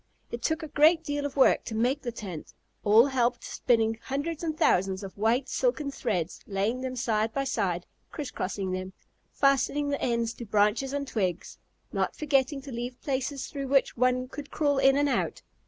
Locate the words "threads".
5.91-6.39